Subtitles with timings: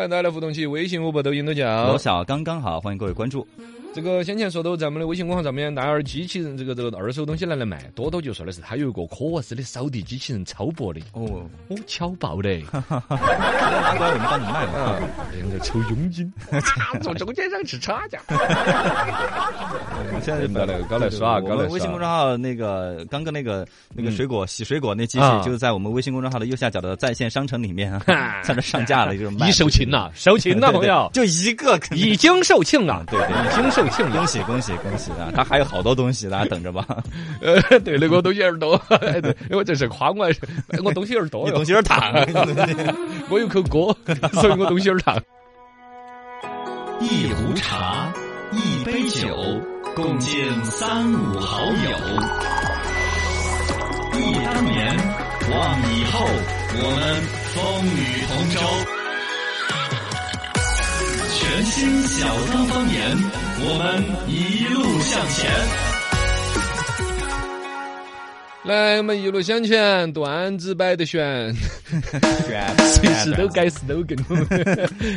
[0.00, 1.98] 来，大家来互动起，微信、微博、抖音都叫罗。
[1.98, 3.46] 小刚刚好，欢迎各位关注。
[3.92, 12.88] 这个先前说到，在我们的微信公号上面，拿点机器人这个这个二手东西拿来卖，多多就说的是他有一个科沃斯的扫地机器人超薄的，哦，哦，巧爆的，拿
[13.98, 14.96] 过来我们帮你卖嘛。
[15.34, 16.32] 两个抽佣金，
[17.02, 18.20] 从中间商吃差价。
[20.22, 28.00] 现在搞来搞来耍搞来耍我们微信公众号那个刚刚那个那个嗯水果洗水果那机器啊，就是在我们微信公众号的右下角的在线商城里面啊，
[28.46, 34.26] 在那上架了，就是卖已售罄了，售罄了，朋友，就一个，已经售罄了，对对已经售罄了恭。
[34.26, 35.32] 喜恭喜恭喜啊！
[35.34, 36.86] 他还有好多东西，大 家等着吧。
[37.42, 40.24] 呃，对，那个东西有点多，哎对，因为这是夸我，
[40.68, 42.14] 哎我东西有点多东西有点烫，
[43.28, 43.96] 我有口锅，
[44.34, 45.20] 所以我东西有点烫。
[47.00, 48.12] 一壶茶，
[48.52, 49.36] 一杯酒，
[49.96, 51.72] 共敬三五好友。
[54.12, 54.96] 忆当年，
[55.50, 56.26] 望以后，
[56.76, 57.00] 我们
[57.54, 58.99] 风雨同舟。
[61.40, 63.16] 全新小刚方言，
[63.60, 65.89] 我们一路向前。
[68.62, 71.50] 来，我们一路向前，段子摆得悬，
[72.46, 74.18] 悬随时都改 slogan。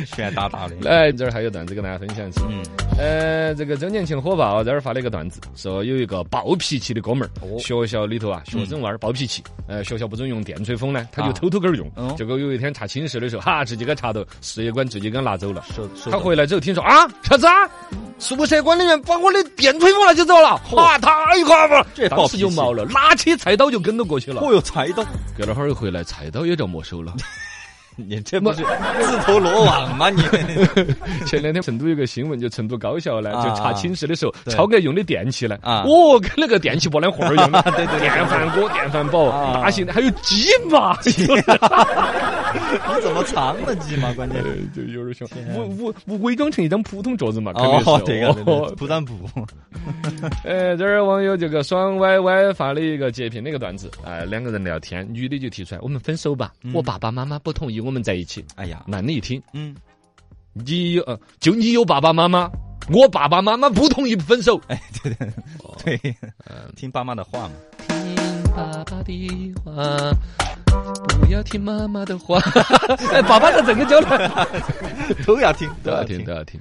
[0.06, 0.74] 旋哒哒的。
[0.80, 2.40] 来，这儿还有段子跟大家分享一下。
[2.48, 2.62] 嗯，
[2.98, 12.14] 呃，这个周年庆火爆，这儿发了一个段子，说有一个暴脾气的哥们儿，哦学校里头啊，学生娃儿暴脾气，呃，学校不准用电吹风呢，他就啊偷偷个儿用哦。
[12.16, 15.62] 结果有一天查寝室的时候，哈，直接给查到事业管直接给他拿走了。
[16.10, 17.52] 他回来之后听说啊，啥子啊？
[18.16, 21.10] 宿舍管理员把我的电吹风拿起走了，哇，太
[21.44, 21.84] 夸张了！
[21.84, 24.40] 当这暴脾气时就毛了，拿起菜刀就跟着过去了。
[24.40, 25.04] 哦哟，菜刀，
[25.36, 27.14] 隔了会儿又回来，菜刀也遭没收了。
[27.96, 30.10] 你这不是自投罗网吗？
[30.10, 30.20] 你。
[31.26, 33.48] 前两天成都有个新闻，就成都高校呢，啊。
[33.48, 35.84] 就查寝室的时候，超哥用的电器呢，啊。
[35.86, 38.10] 哦，跟那个电器把那活儿用的，对 对对。
[38.10, 39.60] 电饭锅、电饭煲，啊。
[39.62, 40.98] 大型的，还有鸡嘛，
[42.96, 44.12] 你怎么藏的鸡嘛？
[44.16, 49.14] 关键呃就有点像，伪伪伪伪装成一张普通桌子嘛，肯定是哦，这个 对对哦铺张布，
[50.44, 58.44] 呃，这儿网友这个爽歪歪发了一个截屏的一个段子，哎，两个人聊天，女的就提出来，我们分手吧，我爸爸妈妈不同意我们在一起。
[58.56, 59.74] 哎呀，男的一听，嗯，
[60.52, 62.50] 你有呃，就你有爸爸妈妈，
[62.90, 64.60] 我爸爸妈妈不同意分手。
[64.68, 65.32] 哎，对对
[65.84, 66.14] 对，
[66.76, 67.52] 听爸妈的话嘛。
[67.88, 70.12] 听爸爸的话，
[71.20, 72.38] 不要听妈妈的话。
[73.12, 74.08] 哎，爸爸的整个交流，
[75.26, 76.60] 都要听，都要听，都要听。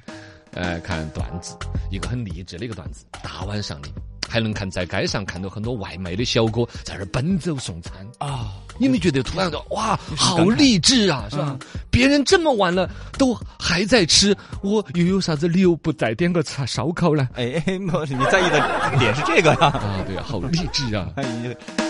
[0.56, 1.56] 哎，看段子，
[1.90, 3.06] 一个很励志的一个段子。
[3.24, 3.90] 大晚上的，
[4.29, 7.94] 还能看在街上看到很多外卖的小哥在那儿奔走送餐。
[8.19, 8.53] 啊！
[8.79, 11.57] 你们觉得突然的哇，好励志啊，是吧？
[11.91, 17.30] 别人这么晚了都还在吃，我又有啥子理由不再点个菜烧烤呢？
[17.35, 17.88] 哎你
[18.31, 19.68] 在意的点是这个呀？
[19.68, 21.07] 啊，对啊，好励志啊！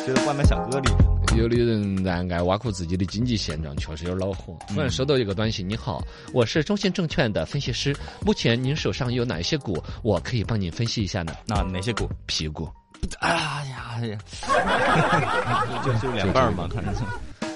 [0.05, 0.89] 觉得外卖小哥里
[1.35, 4.55] 有的人然爱挖苦自己的经济现状，确实有点恼火。
[4.67, 12.69] 突然收到一个短信：“你好，我是中信证券的分析师，目前您手上有哪些股，我可以帮您分析一下呢那哪些股？？”屁股，
[13.19, 14.17] 哎呀哎呀，
[15.83, 16.93] 就就两半儿嘛，反正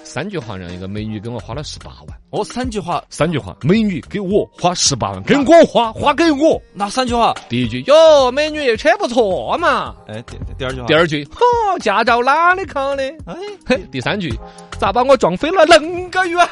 [0.07, 2.17] 三句话让一个美女给我花了十八万。
[2.29, 6.59] 哦，三句话，三句话，美女给我花十八万，给我花，花给我。
[6.73, 7.35] 哪三句话？
[7.49, 9.93] 第一句，哟，美女车不错嘛。
[10.07, 11.45] 哎，第第二句话，第，二句，呵，
[11.79, 13.03] 驾照哪里考的？
[13.25, 13.35] 哎，
[13.65, 14.33] 嘿，第三句，
[14.79, 16.47] 咋把我撞飞了恁个远？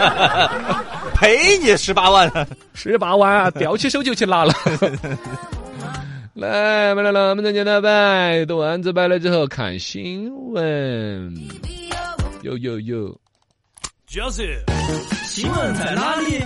[1.14, 2.32] 赔你十八万，
[2.72, 4.52] 十八万啊，吊起手就去拿了。
[6.34, 11.34] 来，来来来，我们再见了摆段子摆了之后看新闻。
[12.42, 13.20] 有有有，
[14.06, 14.64] 就是
[15.26, 16.38] 新闻在哪里？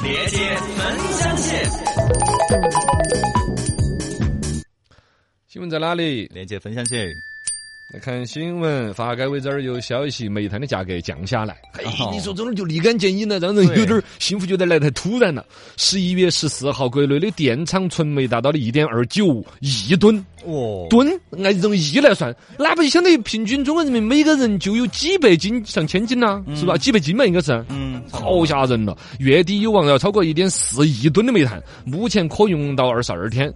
[0.00, 1.56] 链接分享起。
[5.48, 6.26] 新闻在哪里？
[6.26, 6.94] 链接分享起。
[7.92, 11.56] 来看新闻，发改委这儿有消息，煤炭的价格降下来。
[11.72, 15.44] 哎哦，你说这种就立竿见影了，让人有点儿幸福觉得来太突然了。
[15.76, 20.24] 十一月十四号，国内的电厂存煤达到了一点二九亿吨。
[20.44, 26.76] 哦，吨按这种亿来算，那不就相当于平均中国人民每个人就有几百斤上千斤呐、是吧？
[26.76, 27.52] 几百斤嘛，应该是。
[27.70, 28.96] 嗯，好吓人了！
[29.18, 33.52] 月底有望要超过一点四亿吨的煤炭，目前可用到二十二天，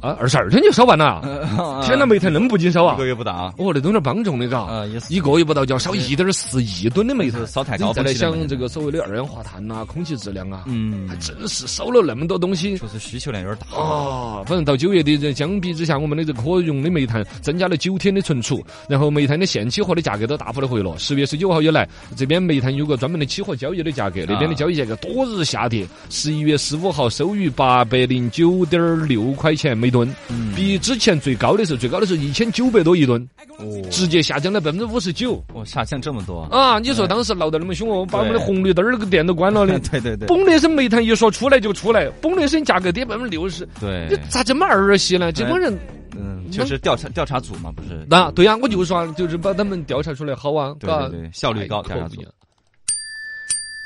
[0.00, 1.20] 啊，二十二天就烧完了！
[1.84, 2.98] 天哪，煤炭那么不经烧啊一！
[2.98, 12.76] 个月不到啊，哦，那东西帮重的嘎，啊也是一个月不到就要烧一点四亿吨的煤炭，烧太高再来想这个所谓的二氧化碳呐、空气质量啊，嗯还，真是烧了那么多东西。
[12.78, 13.78] 确实需求量有点大。
[13.78, 20.96] 啊，反正到九月底，这相比之下，我们的这可用的煤炭增加了九天的存储，然后煤炭的现期货的价格都大幅的回落。
[20.98, 25.86] 十月十九号以来，这边煤炭有个专门的期货交易的价格，那边的交易价格多日下跌。
[26.10, 33.26] 十一月十五号收于八百零九点六块钱每每吨，嗯比之前最高的时候，最高的时候一千九百多一吨，
[33.58, 35.42] 哦，直接下降了百分之五十九。
[35.54, 39.78] 哇，下降这么多，啊，你说当时闹得那么凶哦，把我们的红绿灯儿那个电都关了的。
[39.90, 45.32] 对对对嘣的一声煤炭一说出来就出来，嘣的一声价格跌百分之六十，对你，咋这么儿戏呢？
[45.32, 45.76] 这帮人，
[46.14, 48.06] 嗯，就是调查调查组嘛，不是？
[48.10, 52.16] 那对呀，我就说啊，就是把他们调查出来好啊，对对对，效率高，调查组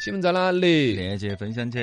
[0.05, 0.95] 新闻在哪里？
[0.95, 1.79] 链接分享起。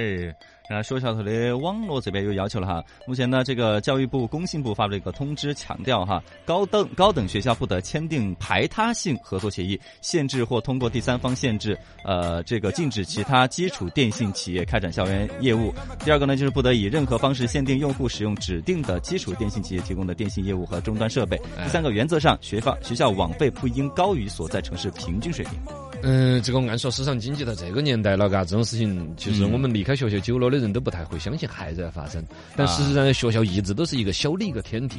[0.69, 11.75] 然后说小头的网络这边有要求了哈，目前呢，这个教育部、工信部发布了一个通知，强调哈，高等高等学校不得签订排他性合作协议，限制或通过第三方限制，
[12.05, 15.73] 呃，这个禁止其他基础电信企业开展校园业务。
[16.05, 21.35] 第二个呢，就是不得以任何方式限定用户使用指定的基础电信企业提供的电信业务和终端设备。
[21.63, 25.88] 第三个，原则上学校学校网费不应高于所在城市平均水平。
[26.03, 32.23] 嗯，这个按说市场经济到这个年代了，嘎，这种事情其实嗯我们离开学校久了的人都不太会相信还在发生。
[32.55, 34.97] 但啊事实上，学校一直都是一个小的一个天地，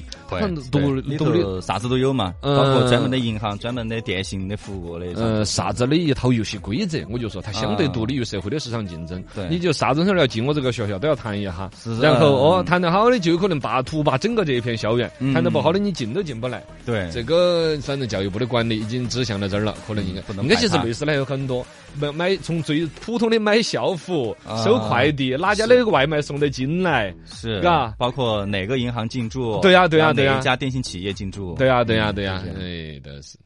[0.70, 1.43] 独里独立。
[1.43, 5.06] 头啥子都有嘛，嗯包括专门的银行、专门的电信的服务的。
[5.17, 9.23] 呃，啥子的一套游戏规则，我就说它相对独立于社会的市场竞争。
[9.35, 16.62] 对你就啥子时候要进我这个学校都要谈一下，是是然后哦，嗯谈得好的就有可能霸图霸整个这一片校园，嗯谈得不好的你进都进不来。
[16.85, 21.66] 对，这个反正教育部的管理已经指向到这儿了，可能应该不能应该其实排他类似的还有很多，
[21.98, 24.62] 买买从最普通的买校服、啊。
[24.64, 27.14] 收快递，哪家的外卖送得进来？
[27.25, 27.94] 是，嘎。
[27.98, 30.34] 包括哪个银行进驻，对呀对呀对呀。
[30.34, 33.38] 哪一家电信企业进驻，对呀，对呀，对呀嗯，哎，都是。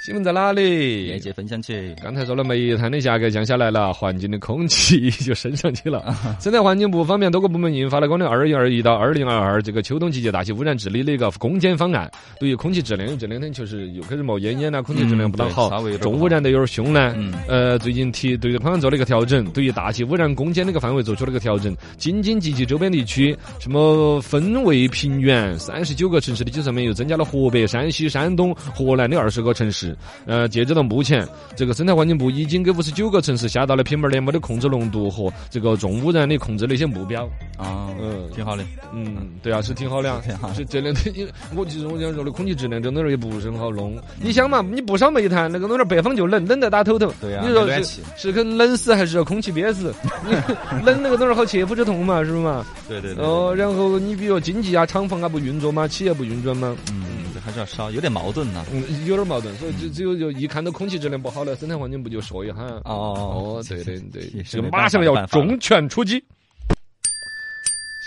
[0.00, 1.08] 新闻在哪里？
[1.08, 1.94] 链接分享起。
[2.02, 6.16] 刚才说了，煤炭的价格降下来了，环境的空气就升上去了。
[6.40, 12.10] 生态环境部方面，多个部门印发了关于二零二一到二零二二这个秋冬季节大气污染治理的一个攻坚方案。
[12.38, 15.68] 对于空气质量，这两天确实又开始冒烟烟了，空气质量不大好
[15.98, 17.12] 重污染的有点凶呢。
[17.18, 29.89] 嗯呃，最近提对这个方案做了一个调整，对于大气污染攻坚这个范围做出了一个调整，京津冀及周边地区，什么分为平原三十九个城市的基础上面又增加了河北、山西、山东、河南的二十个城市。
[30.26, 31.26] 呃，截止到目前，
[31.56, 37.24] 这个生态环境部已经给五十九个城市下达了 PM 二点五的控制浓度和这个重污染的控制的一些目标。
[37.56, 38.64] 啊，嗯挺好的。
[38.92, 40.52] 嗯，对啊，是挺好的啊 挺好。
[40.54, 43.96] 是这两天，我其实我想说的，空气质量这东西也不是很好弄。
[44.20, 47.12] 你想嘛，你不烧煤炭，那个东西北方就冷，冷得打头头。
[47.20, 49.94] 对呀你说是是跟冷死还是要空气憋死？
[50.26, 52.64] 你冷那个东西好切肤之痛嘛，是不是嘛？
[52.88, 53.24] 对对对。
[53.24, 58.64] 哦，然后你比如经济啊、厂房啊不运作嘛，企业不运转嘛，嗯，这还是要烧，有点矛盾呢。
[58.72, 59.54] 嗯，有点矛盾。
[59.56, 62.54] 所以就只有就一看到空气质量不好了，生态环境不就说一下。
[62.84, 66.22] 哦哦，对对对 也，是就没办法马上要重拳出击。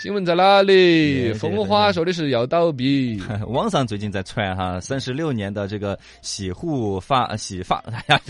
[0.04, 1.28] 新闻在哪里？
[1.28, 3.18] 耶风花说的是要倒闭。
[3.48, 8.20] 网上最近在传哈，三十六年的这个洗护发洗发， 哎呀，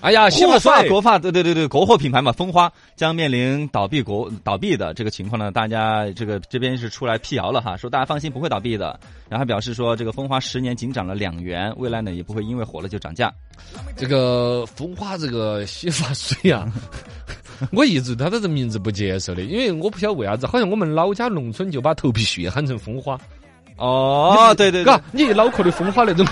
[0.00, 8.96] 哎呀，洗护发国发，对对对对，国货品牌嘛，风花将面临倒闭国倒闭的这个情况呢，大家这个这边是出来辟谣了哈，说大家放心不会倒闭的，
[9.28, 13.34] 然后表示说这个风花十年仅涨了两元，未来呢也不会因为火了就涨价。
[13.96, 16.72] 这个风花这个洗发水啊，
[17.72, 23.18] 我一直他都是名字不接受的，因为我不晓得为啥子，好像我们老家农村就把头皮屑喊成风花。
[23.76, 26.24] 哦，对对对嘎，，你脑壳的风花那种，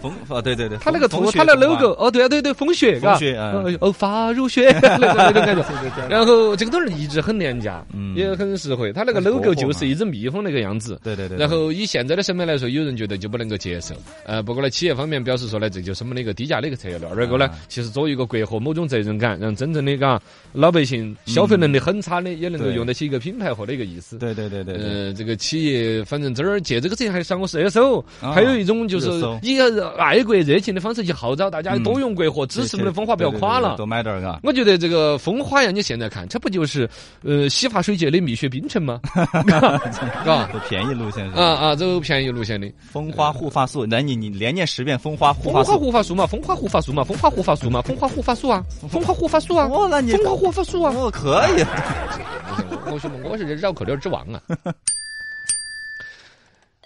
[0.00, 6.08] 风啊，对对对，他那个风图，他那 logo，哦，对啊，对对，风雪，嘎风雪嗯哦哦，发如雪 那种那种感觉。
[6.08, 8.92] 然后这个东西一直很廉价，嗯也很实惠。
[8.92, 11.00] 他那个 logo 就是一只蜜蜂那个样子。
[11.02, 13.94] 对对对，然后以现在的审美来说，有人觉得就不能够接受。
[14.24, 16.98] 呃，不过呢，企业方面表示说呢，这就是我们的一个低价的一个策略。
[17.08, 20.20] 二个呢啊，其实作为一个国货，某种责任感，让真正的嘎
[20.52, 24.18] 老百姓消费能力很差的，也能够用得起一个品牌货的一个意思。
[24.18, 29.08] 对对对对对，呃，这个企业反正这儿借这个车还上过热搜，啊还有一种就是
[29.42, 29.58] 以
[29.98, 33.86] 爱国热情的方式去号召大家嗯多用国货，支持我们的风花不要垮了多。
[33.86, 34.40] 买点儿嘎。
[34.42, 36.88] 我觉得这个风花呀，你现在看，这不就是
[37.22, 39.00] 呃洗发水界的蜜雪冰城吗？
[40.24, 41.66] 嘎走便宜路线是啊吧？
[41.68, 42.70] 啊，走便宜路线的。
[42.90, 45.78] 风花护发素，那你你连念十遍风花护发素。
[45.78, 50.92] 护发素嘛，风花护发素嘛，风花护发素嘛，风花护发素啊，风花护发素啊，哦，那你风花护发素啊。
[50.96, 51.64] 哦可以，
[52.90, 54.40] 我说我是绕口令之王啊。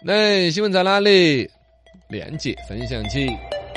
[0.02, 1.50] 来，新闻在哪里？
[2.08, 3.28] 链接分享起。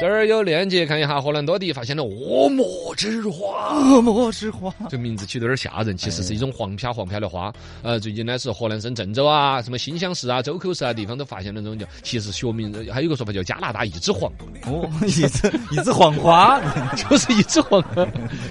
[0.03, 3.73] 这儿有链接，看一下荷兰多地发现了恶魔之花。
[3.73, 4.69] 恶魔之花。
[4.89, 7.53] 这名字起的有点吓人，其实是一种黄飘黄飘的花。
[7.83, 14.29] 呃，最近呢是河南省郑州啊、什么新乡市啊、周口市啊地方都发现了这种叫，其实学名还有个说法叫加拿大一枝黄，
[14.65, 16.59] 哦，一枝一枝黄花。
[17.09, 17.81] 就是一枝黄。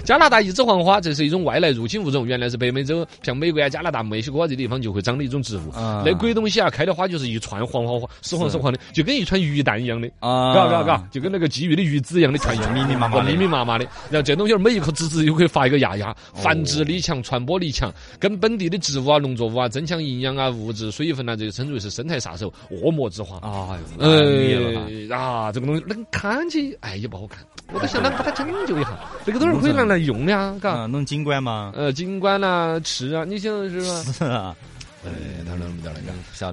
[0.03, 5.69] 加拿大一枝黄花，这是一种外来入侵物种，原来是北美洲像美国啊、加拿大、墨西哥啊这地方就会长的一种植物。
[5.69, 13.85] 啊那鬼东西啊，开的花就是一串黄黄花，死黄死黄的，就跟一串鱼蛋一样的，啊嘎嘎嘎，就跟那个鲫鱼的鱼籽一样的全密密麻麻的密密麻麻的。
[14.09, 23.37] 然后这东西儿每一颗籽籽又可以发一个芽芽，繁殖力强，传播力强，跟本地的植物啊、农作物啊增强营养啊、物质、水分啊，这个称之为是生态杀手，恶魔之花。
[23.37, 27.39] 啊，灭了哈呃啊，这个东西能看起哎也不好看，
[27.73, 28.99] 我都想啷个把它拯救一下。
[29.25, 30.71] 这个东西可以拿来用的啊，嘎。
[30.71, 31.71] 啊，弄金冠吗？
[31.75, 34.03] 呃，景观啦、吃啊，你想是吧？
[34.13, 34.55] 是啊，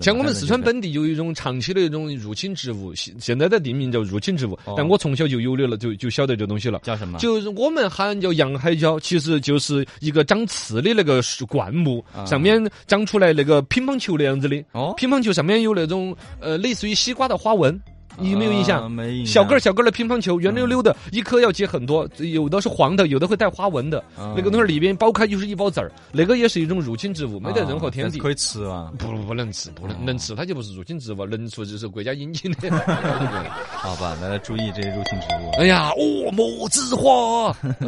[0.00, 6.80] 像我们四川本地有一种长期的一种入侵植物，现现在的地名叫入侵植物，哦但我从小就有的了，就就晓得这东西了。
[6.82, 7.18] 叫什么？
[7.18, 14.64] 就是我们喊叫洋海椒，其实就是一个长刺的那个树灌木，啊上面长出来那个乒乓球那样子的。
[14.72, 17.80] 哦，乒乓球上面有那种呃类似于西瓜的花纹，
[18.18, 18.82] 你有没有印象？
[18.82, 19.32] 啊没印象。
[19.32, 23.98] 小个儿小个儿的乒乓球，圆溜溜的，一颗要结很多，有的是黄的，有的会带花纹的。
[24.16, 28.18] 啊那个东西里边剥开就是一包籽儿，那个也是一种入侵植物，没得任何天敌。
[28.18, 28.92] 啊可以吃啊。
[28.98, 32.70] 不不能吃，不能能吃，它就不是入侵植物，能吃就是国家引进的。
[33.70, 35.50] 好吧，大家注意这些入侵植物。
[35.58, 37.54] 哎呀，恶魔之花，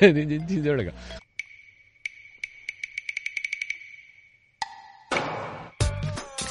[0.00, 0.92] 你 你听点那个。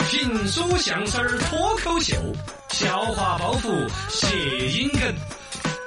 [0.10, 2.16] 评书、相声、脱口秀，
[2.82, 5.16] 笑话、包袱、谐音梗，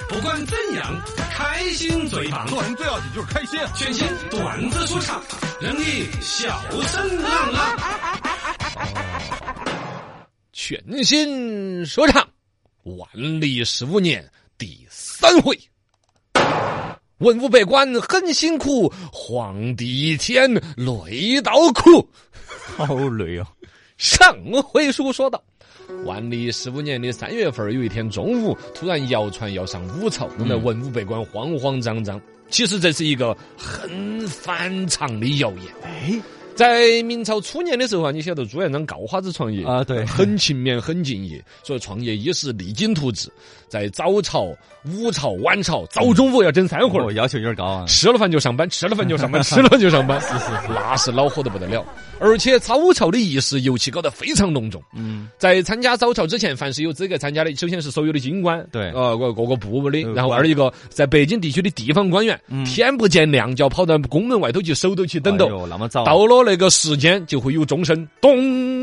[0.08, 2.46] 不管怎样，开心最棒。
[2.46, 3.58] 做人最要紧就是开心。
[3.74, 5.20] 全新段子说唱，
[5.60, 7.76] 让你笑声朗朗。
[10.52, 12.24] 全新说唱，
[12.84, 13.08] 万
[13.40, 14.24] 历十五年
[14.56, 15.58] 第三回。
[17.18, 22.08] 文武百官很辛苦，皇帝一天累到哭。
[22.76, 23.46] 好累哦。
[23.96, 25.42] 上回书说到，
[26.04, 32.20] 万历十五年的三月份有一天中午，突然谣传要上武朝，弄得文武百官慌慌张张。
[32.50, 35.62] 其实这是一个很反常的谣言。
[35.82, 36.20] 哎，
[36.54, 43.28] 在明朝初年的时候啊，你晓得朱元璋告花子创业啊对很勤勉，很敬业，所以创业一是励精图治。
[43.68, 44.44] 在早朝、
[44.84, 47.12] 午朝、晚朝，早中午要整三回儿我。
[47.12, 47.84] 要求有点高啊。
[47.88, 51.84] 吃了饭就上班，吃了饭就上班， 吃了饭就上班，是是是，那是恼火的不得了。
[52.20, 54.80] 而且早朝的仪式尤其搞得非常隆重。
[54.94, 66.04] 嗯，在参加早朝之前，凡是有资格参加的，首先是所有的京官，对呃，各各个部的，呃然后二一个在北京地区的地方官员，天不见亮就要跑到宫门外头去守斗去等斗，哎，那么早。
[66.04, 68.73] 到了那个时间就会有钟声，咚！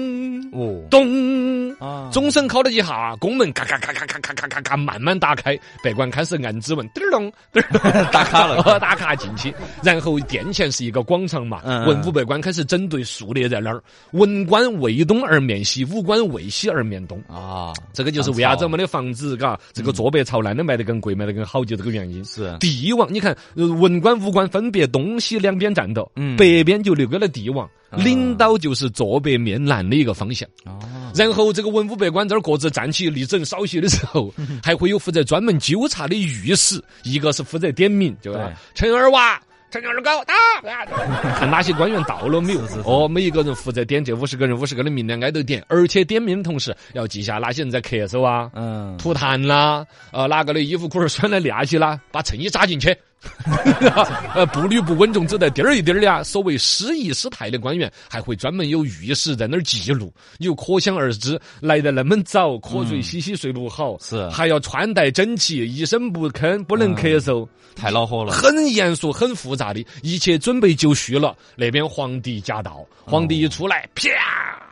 [0.52, 1.52] 哦咚。
[1.80, 9.52] 啊，钟声敲了几下，宫门嘎嘎嘎嘎嘎嘎嘎嘎嘎慢慢打开，百官开始按指纹，嘚儿咚嘚儿咚 打卡了哦 打卡进去。
[9.82, 13.82] 然后殿前是一个广场嘛，嗯文武百官开始整队竖列在那儿，
[14.12, 17.20] 文官为东而面西，武官为西而面东。
[17.28, 22.24] 啊，这个就是为啥子我们的房子，嘎，这个坐北朝南的卖得更贵，卖得更好，就这个原因。
[22.26, 27.68] 是帝王，你看，呃文官、武官分别东西两边站到，嗯北边就留给了帝王，
[27.98, 30.48] 领导就是坐北面南的一个方向。
[30.64, 30.80] 啊，
[31.16, 34.34] 然后这个文武百官这儿各自站起立正稍息的时候，
[34.64, 38.42] 还会有负责专门纠察的御史，一个是负责点名，就对
[38.74, 39.42] 陈二娃。
[39.70, 40.34] 陈二狗打，
[41.40, 42.62] 看哪些官员到了没有？
[42.84, 52.94] 哦，每一个人负责点这五十个人，五十个人名单挨头点，而且点名的同时要记下哪些人在咳嗽啊、嗯，吐痰啦，呃，哪个的衣服裤儿穿来亮起啦，把衬衣扎进去。
[54.34, 56.24] 呃，步履不稳重，走得颠儿一颠儿的啊。
[56.24, 60.14] 所谓失仪失态的官员，还会专门有御史在那儿记录。
[60.38, 68.32] 你就可想而知，来得那么早，瞌睡洗洗睡不好，是还要穿戴整齐，一声不吭，不能咳嗽，太恼火了。
[68.32, 71.36] 很严肃、很复杂的，一切准备就绪了。
[71.56, 74.10] 那边皇帝驾到，皇帝一出来，啪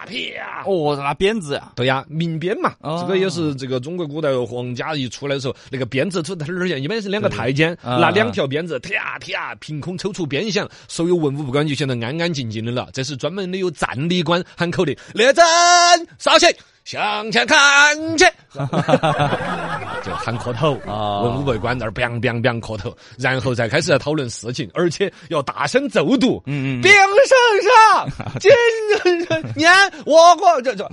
[0.05, 0.63] 啪。
[0.65, 12.89] 哦，拿鞭子呀，对呀，民鞭嘛，哦这个也是这个中国古代皇家一出来的时候，那个鞭子出头儿一般是两个太监啊拿两条鞭子，啪啪凭空抽出鞭响，所有文武不官就显得安安静静的了。
[12.93, 15.43] 这是专门的有战力官喊口令：列阵
[16.17, 16.45] 稍息，
[16.89, 18.25] 向前看去，
[20.01, 26.41] 就喊磕头啊文武百官那儿 biang biang biang 磕头，然后再开始来讨论事情，而且要大声奏读。
[26.47, 27.37] 嗯嗯兵圣
[27.93, 28.51] 上，今
[29.05, 29.71] 日年
[30.03, 30.83] 我国这这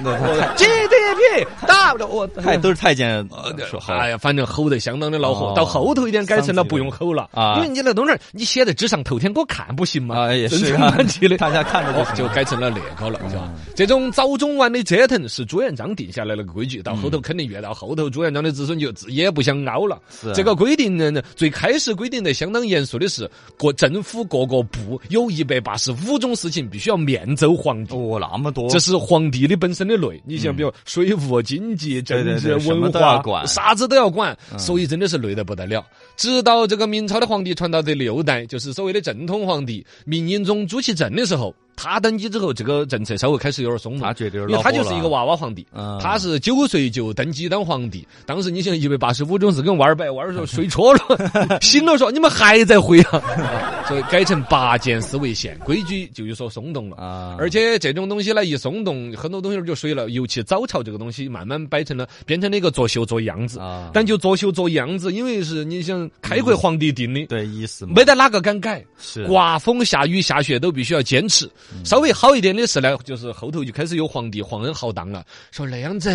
[0.57, 3.27] GDP 大不了我太都是太监
[3.67, 3.95] 说好。
[3.95, 5.47] 哎呀，反正吼得相当的恼火。
[5.47, 10.15] 哦到后头一点改成了不用吼了啊因为你那东西儿你写在纸上，头天给我看不行吗？
[10.27, 10.95] 啊，也是正啊。
[11.39, 13.49] 大家看着就哦，就改成了那个了，是吧？
[13.75, 20.01] 这种早中晚的折腾是朱元璋定下来那个规矩，到后头肯定越到后头，朱元璋的子孙就自也不想凹了。
[20.11, 27.95] 是这个规定呢，最开始规定的相当严肃的是，各政府各个部有一百八十五种事情必须要面奏皇帝。
[27.95, 35.85] 哦，那么多，这是皇帝的本身的累，你像比如税务、经济、政治、文化，管啥子都要管，所以真的是累得不得了。
[36.17, 44.13] 直到这个明朝的皇帝传到第六代，就是所谓的正统皇帝明英宗朱祁镇的时候，他登基之后，这个政策稍微开始有点松动他。
[44.15, 48.07] 觉得有因为他就是一个娃娃皇帝，嗯他是九岁就登基当皇帝。
[48.25, 53.23] 当时你想一百八十五种是跟娃儿摆，娃儿说睡戳了， 醒了说你们还在回啊，
[53.87, 56.97] 所以改成八件思维线，规矩就有所松动了。
[56.97, 60.09] 啊，而且这种东西呢，一松动，很多东西就水了。
[60.09, 63.59] 尤其早朝这个东西，慢慢摆成了，变成了一个作秀做样子。
[63.61, 68.83] 啊，但就作秀做样子，因为是你想开国皇帝定的，对意思没得哪个敢改。
[68.99, 71.51] 是刮风下雨下雪都必须要坚持。
[71.85, 76.11] 稍微好一点的是呢，就是后头就开始有皇帝皇恩浩荡了，说那样子，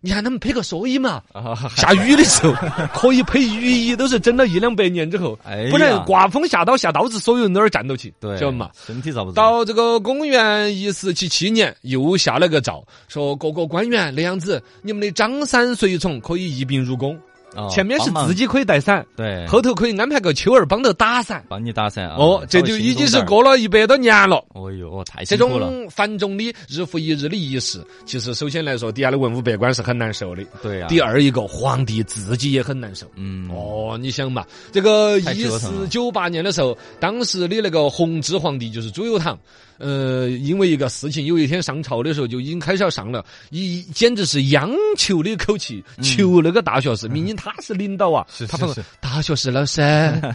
[0.00, 1.22] 你看他们配个蓑衣嘛。
[1.32, 2.52] 啊， 下雨的时候
[2.94, 8.70] 可以配雨衣，都是整了一两百年之后哎，不然刮风下刀下刀子，所有人都要站到起，对，晓得嘛？？
[8.86, 9.34] 身体遭不住？
[9.34, 17.18] 到这个公元一四七七年，又下了个诏，说各个官员那样子，你们的张三随从可以一并入宫。
[17.56, 21.44] 哦前面是自己可以带伞，对，后头可以安排个秋儿帮着打伞。
[21.48, 22.16] 帮你打伞啊。
[22.18, 24.44] 哦，这就已经是过了一百多年了。
[24.54, 25.66] 哦哟，哦太这辛苦了。
[25.68, 30.42] 种繁重的日复一日的仪式，其实首先来说，底下的文武百官是很难受的。
[30.62, 30.88] 对啊。
[30.88, 33.06] 第，二一个，皇帝自己也很难受。
[33.16, 39.38] 嗯，哦，你想嘛，这个太一四九八年的时候，当时的那个弘治皇帝就是朱由堂，
[39.78, 49.80] 呃，因为一个事情，有一天上朝的时候就已经开始要上了，一简直是央求的口气，求那个大学士， 明明他是领导啊，他说大学士老师，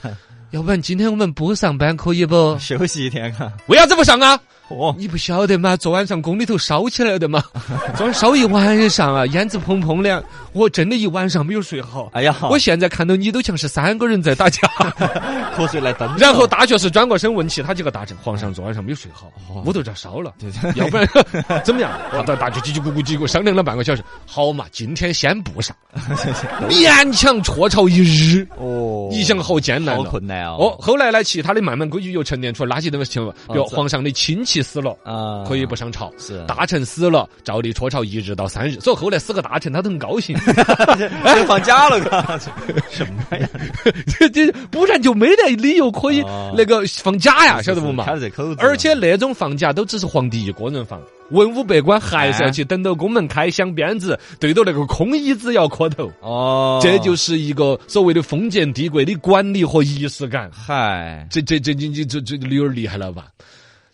[0.52, 2.58] 要不然今天我们不上班可以不？
[2.60, 3.52] 休息一天啊。
[3.68, 4.40] 为啥子不上啊？
[4.80, 5.76] 哦，你不晓得吗？
[5.78, 7.44] 昨晚上宫里头烧起来的嘛，
[7.96, 10.24] 昨晚烧一晚上啊，烟子砰砰的，
[10.54, 12.10] 我真的一晚上没有睡好。
[12.14, 14.60] 哎呀，我现在看到你都像是三个人在打架。
[15.58, 16.16] 瞌睡来登。
[16.18, 19.32] 然后大学士转过身问其他几个大臣：“皇上昨晚上没有睡好，
[19.66, 20.34] 屋头这烧了，
[20.76, 21.08] 要不然
[21.64, 25.76] 怎么样？”大大大家叽叽咕咕叽咕商量了半个小时，好嘛，今天先不上，
[26.70, 28.48] 勉强辍朝一日。
[28.58, 30.10] 哦，你想好艰难好了。
[30.10, 30.58] 困难哦。
[30.60, 33.36] 哦，后来呢，其他的慢慢规矩又沉淀出来，哪些东西情况？
[33.48, 36.12] 比如皇上的亲戚死了，啊，可以不上朝。
[36.18, 42.38] 是大臣死了，照例辍朝一日到三日，所以后来死个大臣，他都很高兴， 这放假了，嘎，
[42.90, 43.48] 什么呀？
[44.20, 48.06] 这这不然就没得理由可以哦那个放假呀，晓得不嘛
[48.58, 51.02] 而且那种放假都只是皇帝一个人放，
[51.32, 56.12] 文武百官还是要去等到宫门开响鞭子，对着那个空椅子要磕头。
[56.22, 60.50] 哦，这就是一个所谓的封建帝国的管理和仪式感。
[60.52, 63.28] 嗨，这这这这这这这有点厉害了吧？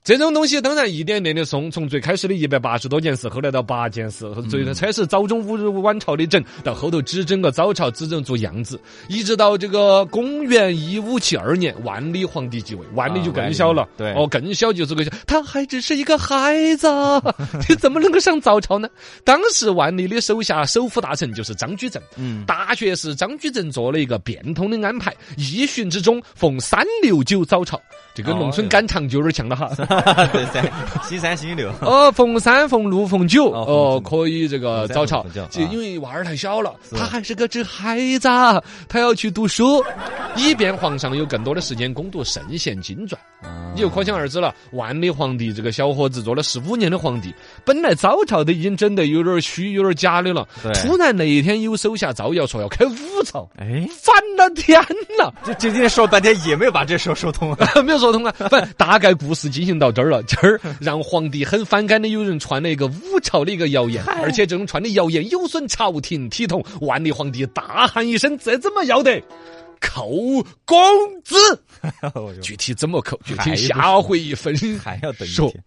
[0.07, 8.79] 这种东西当然一点点的松，从最开始的一百八十多件事，后来到八件事，最后开始早中午晚朝的整，到后头只整个早朝，只整做样子，
[9.10, 14.13] 一直到这个公元一五七二年，万历皇帝继位，万历就更小了，对。
[14.13, 17.21] 哦，更小就是个小，他还只是一个孩子啊，
[17.67, 18.88] 你怎么能够上早朝呢？
[19.25, 27.77] 当时万历的手下首辅大臣就是张居正，嗯，大学士张居正做了一个变通的安排，一旬之中逢三六九早朝，
[28.15, 29.69] 这个农村赶场就有点像了哈。
[30.31, 30.63] 对噻，
[31.03, 39.83] 星三星六，哦，逢三、逢六、逢九，哦可以这个早朝，就啊因为娃儿太小了，他还是个只孩子啊，他要去读书，
[40.36, 43.19] 以便皇上有更多的时间攻读圣贤经传。
[43.75, 47.31] 你就可想而知了，万历皇帝这个小伙子做了十五年的皇帝，
[47.63, 54.81] 本来早朝都已经整得有点虚、有点假的了，突然那一天有手下造谣说要开五朝，哎，翻了天
[55.19, 55.31] 了！
[55.43, 57.57] 这这今天说了半天也没有把这事说通啊。
[57.86, 60.21] 没有说通啊，反正大概故事进行到这儿了。
[60.23, 66.63] 这儿让皇帝很反感的，有人传了一个五朝的一个谣言，而且这种传的谣言有损朝廷体统。
[66.82, 69.21] 万历皇帝大喊一声：“这怎么要得？
[69.80, 70.10] 扣
[70.65, 70.78] 工
[71.23, 71.36] 资！”
[72.41, 75.63] 具体怎么扣，具体下回分还要等一说天。